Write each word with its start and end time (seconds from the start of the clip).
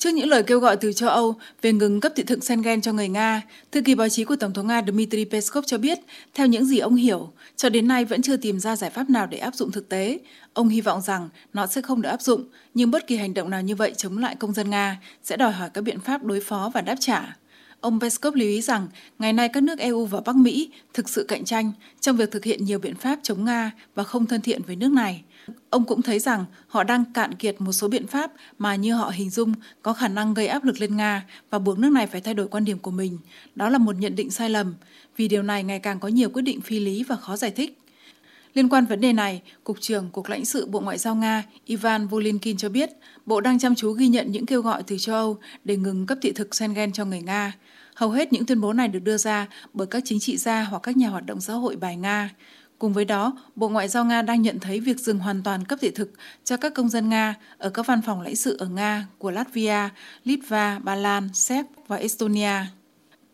Trước 0.00 0.10
những 0.14 0.28
lời 0.28 0.42
kêu 0.42 0.60
gọi 0.60 0.76
từ 0.76 0.92
châu 0.92 1.08
Âu 1.08 1.34
về 1.62 1.72
ngừng 1.72 2.00
cấp 2.00 2.12
thị 2.16 2.22
thực 2.22 2.44
Schengen 2.44 2.80
cho 2.80 2.92
người 2.92 3.08
Nga, 3.08 3.42
thư 3.72 3.82
ký 3.82 3.94
báo 3.94 4.08
chí 4.08 4.24
của 4.24 4.36
Tổng 4.36 4.52
thống 4.52 4.66
Nga 4.66 4.82
Dmitry 4.82 5.24
Peskov 5.24 5.64
cho 5.66 5.78
biết, 5.78 5.98
theo 6.34 6.46
những 6.46 6.64
gì 6.64 6.78
ông 6.78 6.94
hiểu, 6.94 7.32
cho 7.56 7.68
đến 7.68 7.88
nay 7.88 8.04
vẫn 8.04 8.22
chưa 8.22 8.36
tìm 8.36 8.60
ra 8.60 8.76
giải 8.76 8.90
pháp 8.90 9.10
nào 9.10 9.26
để 9.26 9.38
áp 9.38 9.54
dụng 9.54 9.70
thực 9.72 9.88
tế. 9.88 10.18
Ông 10.52 10.68
hy 10.68 10.80
vọng 10.80 11.00
rằng 11.00 11.28
nó 11.52 11.66
sẽ 11.66 11.82
không 11.82 12.02
được 12.02 12.08
áp 12.08 12.22
dụng, 12.22 12.44
nhưng 12.74 12.90
bất 12.90 13.06
kỳ 13.06 13.16
hành 13.16 13.34
động 13.34 13.50
nào 13.50 13.62
như 13.62 13.76
vậy 13.76 13.92
chống 13.96 14.18
lại 14.18 14.34
công 14.34 14.52
dân 14.52 14.70
Nga 14.70 15.00
sẽ 15.22 15.36
đòi 15.36 15.52
hỏi 15.52 15.70
các 15.74 15.80
biện 15.80 16.00
pháp 16.00 16.24
đối 16.24 16.40
phó 16.40 16.70
và 16.74 16.80
đáp 16.80 16.96
trả. 17.00 17.36
Ông 17.80 18.00
Peskov 18.00 18.34
lưu 18.34 18.48
ý 18.48 18.60
rằng, 18.60 18.88
ngày 19.18 19.32
nay 19.32 19.48
các 19.48 19.62
nước 19.62 19.78
EU 19.78 20.06
và 20.06 20.20
Bắc 20.20 20.36
Mỹ 20.36 20.70
thực 20.94 21.08
sự 21.08 21.24
cạnh 21.28 21.44
tranh 21.44 21.72
trong 22.00 22.16
việc 22.16 22.30
thực 22.30 22.44
hiện 22.44 22.64
nhiều 22.64 22.78
biện 22.78 22.94
pháp 22.94 23.18
chống 23.22 23.44
Nga 23.44 23.70
và 23.94 24.02
không 24.04 24.26
thân 24.26 24.40
thiện 24.40 24.62
với 24.62 24.76
nước 24.76 24.92
này. 24.92 25.22
Ông 25.70 25.84
cũng 25.84 26.02
thấy 26.02 26.18
rằng 26.18 26.44
họ 26.68 26.84
đang 26.84 27.04
cạn 27.14 27.34
kiệt 27.34 27.60
một 27.60 27.72
số 27.72 27.88
biện 27.88 28.06
pháp 28.06 28.32
mà 28.58 28.74
như 28.74 28.94
họ 28.94 29.10
hình 29.14 29.30
dung 29.30 29.54
có 29.82 29.92
khả 29.92 30.08
năng 30.08 30.34
gây 30.34 30.46
áp 30.46 30.64
lực 30.64 30.80
lên 30.80 30.96
Nga 30.96 31.26
và 31.50 31.58
buộc 31.58 31.78
nước 31.78 31.92
này 31.92 32.06
phải 32.06 32.20
thay 32.20 32.34
đổi 32.34 32.48
quan 32.48 32.64
điểm 32.64 32.78
của 32.78 32.90
mình. 32.90 33.18
Đó 33.54 33.68
là 33.68 33.78
một 33.78 33.96
nhận 33.98 34.16
định 34.16 34.30
sai 34.30 34.50
lầm, 34.50 34.74
vì 35.16 35.28
điều 35.28 35.42
này 35.42 35.64
ngày 35.64 35.78
càng 35.78 36.00
có 36.00 36.08
nhiều 36.08 36.30
quyết 36.30 36.42
định 36.42 36.60
phi 36.60 36.80
lý 36.80 37.04
và 37.04 37.16
khó 37.16 37.36
giải 37.36 37.50
thích. 37.50 37.78
Liên 38.54 38.68
quan 38.68 38.86
vấn 38.86 39.00
đề 39.00 39.12
này, 39.12 39.42
Cục 39.64 39.80
trưởng 39.80 40.10
Cục 40.10 40.28
lãnh 40.28 40.44
sự 40.44 40.66
Bộ 40.66 40.80
Ngoại 40.80 40.98
giao 40.98 41.14
Nga 41.14 41.44
Ivan 41.64 42.06
Volinkin 42.06 42.56
cho 42.56 42.68
biết, 42.68 42.90
Bộ 43.26 43.40
đang 43.40 43.58
chăm 43.58 43.74
chú 43.74 43.92
ghi 43.92 44.08
nhận 44.08 44.32
những 44.32 44.46
kêu 44.46 44.62
gọi 44.62 44.82
từ 44.82 44.98
châu 44.98 45.16
Âu 45.16 45.38
để 45.64 45.76
ngừng 45.76 46.06
cấp 46.06 46.18
thị 46.22 46.32
thực 46.32 46.54
Schengen 46.54 46.92
cho 46.92 47.04
người 47.04 47.22
Nga. 47.22 47.52
Hầu 47.94 48.10
hết 48.10 48.32
những 48.32 48.46
tuyên 48.46 48.60
bố 48.60 48.72
này 48.72 48.88
được 48.88 48.98
đưa 48.98 49.16
ra 49.16 49.46
bởi 49.72 49.86
các 49.86 50.02
chính 50.06 50.20
trị 50.20 50.36
gia 50.36 50.62
hoặc 50.62 50.82
các 50.82 50.96
nhà 50.96 51.08
hoạt 51.08 51.26
động 51.26 51.40
xã 51.40 51.52
hội 51.52 51.76
bài 51.76 51.96
Nga. 51.96 52.30
Cùng 52.78 52.92
với 52.92 53.04
đó, 53.04 53.38
Bộ 53.56 53.68
Ngoại 53.68 53.88
giao 53.88 54.04
Nga 54.04 54.22
đang 54.22 54.42
nhận 54.42 54.60
thấy 54.60 54.80
việc 54.80 55.00
dừng 55.00 55.18
hoàn 55.18 55.42
toàn 55.42 55.64
cấp 55.64 55.78
thị 55.82 55.90
thực 55.90 56.10
cho 56.44 56.56
các 56.56 56.74
công 56.74 56.88
dân 56.88 57.08
Nga 57.08 57.34
ở 57.58 57.70
các 57.70 57.86
văn 57.86 58.02
phòng 58.02 58.20
lãnh 58.20 58.36
sự 58.36 58.56
ở 58.56 58.66
Nga 58.66 59.06
của 59.18 59.30
Latvia, 59.30 59.88
Litva, 60.24 60.78
Ba 60.78 60.94
Lan, 60.94 61.28
Séc 61.32 61.66
và 61.88 61.96
Estonia. 61.96 62.54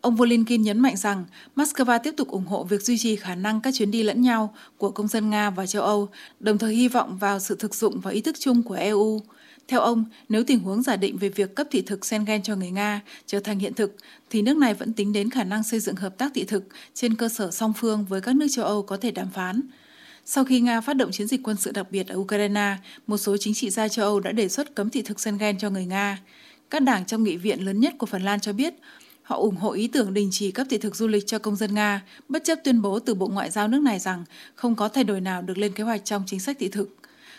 Ông 0.00 0.16
Volinkin 0.16 0.62
nhấn 0.62 0.78
mạnh 0.78 0.96
rằng 0.96 1.24
Moscow 1.56 1.98
tiếp 2.02 2.14
tục 2.16 2.28
ủng 2.28 2.46
hộ 2.46 2.64
việc 2.64 2.82
duy 2.82 2.98
trì 2.98 3.16
khả 3.16 3.34
năng 3.34 3.60
các 3.60 3.74
chuyến 3.74 3.90
đi 3.90 4.02
lẫn 4.02 4.22
nhau 4.22 4.54
của 4.78 4.90
công 4.90 5.08
dân 5.08 5.30
Nga 5.30 5.50
và 5.50 5.66
châu 5.66 5.82
Âu, 5.82 6.08
đồng 6.40 6.58
thời 6.58 6.74
hy 6.74 6.88
vọng 6.88 7.18
vào 7.18 7.40
sự 7.40 7.56
thực 7.58 7.74
dụng 7.74 8.00
và 8.00 8.10
ý 8.10 8.20
thức 8.20 8.36
chung 8.38 8.62
của 8.62 8.74
EU. 8.74 9.20
Theo 9.68 9.80
ông, 9.80 10.04
nếu 10.28 10.44
tình 10.44 10.58
huống 10.58 10.82
giả 10.82 10.96
định 10.96 11.16
về 11.16 11.28
việc 11.28 11.54
cấp 11.54 11.66
thị 11.70 11.82
thực 11.82 12.04
Schengen 12.04 12.42
cho 12.42 12.56
người 12.56 12.70
Nga 12.70 13.00
trở 13.26 13.40
thành 13.40 13.58
hiện 13.58 13.74
thực, 13.74 13.96
thì 14.30 14.42
nước 14.42 14.56
này 14.56 14.74
vẫn 14.74 14.92
tính 14.92 15.12
đến 15.12 15.30
khả 15.30 15.44
năng 15.44 15.64
xây 15.64 15.80
dựng 15.80 15.96
hợp 15.96 16.18
tác 16.18 16.32
thị 16.34 16.44
thực 16.44 16.64
trên 16.94 17.14
cơ 17.14 17.28
sở 17.28 17.50
song 17.50 17.72
phương 17.76 18.04
với 18.04 18.20
các 18.20 18.36
nước 18.36 18.46
châu 18.50 18.64
Âu 18.64 18.82
có 18.82 18.96
thể 18.96 19.10
đàm 19.10 19.30
phán. 19.30 19.60
Sau 20.24 20.44
khi 20.44 20.60
Nga 20.60 20.80
phát 20.80 20.94
động 20.94 21.12
chiến 21.12 21.26
dịch 21.26 21.40
quân 21.44 21.56
sự 21.56 21.72
đặc 21.72 21.86
biệt 21.90 22.08
ở 22.08 22.16
Ukraine, 22.16 22.76
một 23.06 23.16
số 23.16 23.36
chính 23.36 23.54
trị 23.54 23.70
gia 23.70 23.88
châu 23.88 24.04
Âu 24.04 24.20
đã 24.20 24.32
đề 24.32 24.48
xuất 24.48 24.74
cấm 24.74 24.90
thị 24.90 25.02
thực 25.02 25.20
Schengen 25.20 25.58
cho 25.58 25.70
người 25.70 25.84
Nga. 25.84 26.18
Các 26.70 26.82
đảng 26.82 27.04
trong 27.04 27.24
nghị 27.24 27.36
viện 27.36 27.64
lớn 27.64 27.80
nhất 27.80 27.94
của 27.98 28.06
Phần 28.06 28.22
Lan 28.22 28.40
cho 28.40 28.52
biết 28.52 28.74
họ 29.26 29.36
ủng 29.36 29.56
hộ 29.56 29.72
ý 29.72 29.88
tưởng 29.88 30.14
đình 30.14 30.28
chỉ 30.32 30.50
cấp 30.50 30.66
thị 30.70 30.78
thực 30.78 30.96
du 30.96 31.06
lịch 31.06 31.26
cho 31.26 31.38
công 31.38 31.56
dân 31.56 31.74
Nga, 31.74 32.02
bất 32.28 32.44
chấp 32.44 32.58
tuyên 32.64 32.82
bố 32.82 32.98
từ 32.98 33.14
Bộ 33.14 33.28
Ngoại 33.28 33.50
giao 33.50 33.68
nước 33.68 33.82
này 33.82 33.98
rằng 33.98 34.24
không 34.54 34.74
có 34.74 34.88
thay 34.88 35.04
đổi 35.04 35.20
nào 35.20 35.42
được 35.42 35.58
lên 35.58 35.72
kế 35.72 35.84
hoạch 35.84 36.04
trong 36.04 36.22
chính 36.26 36.40
sách 36.40 36.56
thị 36.60 36.68
thực. 36.68 36.96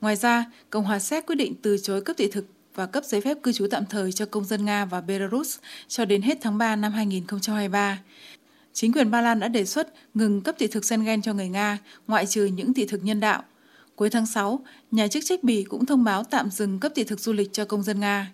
Ngoài 0.00 0.16
ra, 0.16 0.44
Cộng 0.70 0.84
hòa 0.84 0.98
Séc 0.98 1.26
quyết 1.26 1.34
định 1.34 1.54
từ 1.62 1.78
chối 1.78 2.00
cấp 2.00 2.16
thị 2.18 2.28
thực 2.32 2.46
và 2.74 2.86
cấp 2.86 3.04
giấy 3.04 3.20
phép 3.20 3.38
cư 3.42 3.52
trú 3.52 3.66
tạm 3.70 3.84
thời 3.90 4.12
cho 4.12 4.26
công 4.26 4.44
dân 4.44 4.64
Nga 4.64 4.84
và 4.84 5.00
Belarus 5.00 5.58
cho 5.88 6.04
đến 6.04 6.22
hết 6.22 6.38
tháng 6.40 6.58
3 6.58 6.76
năm 6.76 6.92
2023. 6.92 7.98
Chính 8.72 8.92
quyền 8.92 9.10
Ba 9.10 9.20
Lan 9.20 9.40
đã 9.40 9.48
đề 9.48 9.64
xuất 9.64 9.88
ngừng 10.14 10.40
cấp 10.40 10.54
thị 10.58 10.66
thực 10.66 10.84
Schengen 10.84 11.22
cho 11.22 11.32
người 11.32 11.48
Nga, 11.48 11.78
ngoại 12.06 12.26
trừ 12.26 12.44
những 12.44 12.74
thị 12.74 12.86
thực 12.86 13.04
nhân 13.04 13.20
đạo. 13.20 13.42
Cuối 13.96 14.10
tháng 14.10 14.26
6, 14.26 14.60
nhà 14.90 15.08
chức 15.08 15.24
trách 15.26 15.44
Bỉ 15.44 15.64
cũng 15.64 15.86
thông 15.86 16.04
báo 16.04 16.24
tạm 16.24 16.50
dừng 16.50 16.80
cấp 16.80 16.92
thị 16.94 17.04
thực 17.04 17.20
du 17.20 17.32
lịch 17.32 17.52
cho 17.52 17.64
công 17.64 17.82
dân 17.82 18.00
Nga. 18.00 18.32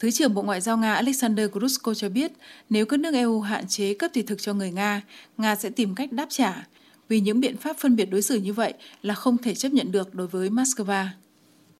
Thứ 0.00 0.10
trưởng 0.10 0.34
Bộ 0.34 0.42
Ngoại 0.42 0.60
giao 0.60 0.76
Nga 0.76 0.94
Alexander 0.94 1.50
Grushko 1.52 1.94
cho 1.94 2.08
biết, 2.08 2.32
nếu 2.70 2.86
các 2.86 3.00
nước 3.00 3.14
EU 3.14 3.40
hạn 3.40 3.68
chế 3.68 3.94
cấp 3.94 4.10
thị 4.14 4.22
thực 4.22 4.42
cho 4.42 4.54
người 4.54 4.72
Nga, 4.72 5.02
Nga 5.38 5.56
sẽ 5.56 5.70
tìm 5.70 5.94
cách 5.94 6.12
đáp 6.12 6.26
trả, 6.28 6.66
vì 7.08 7.20
những 7.20 7.40
biện 7.40 7.56
pháp 7.56 7.76
phân 7.78 7.96
biệt 7.96 8.04
đối 8.04 8.22
xử 8.22 8.40
như 8.40 8.52
vậy 8.52 8.74
là 9.02 9.14
không 9.14 9.38
thể 9.38 9.54
chấp 9.54 9.72
nhận 9.72 9.92
được 9.92 10.14
đối 10.14 10.26
với 10.26 10.50
Moscow. 10.50 11.06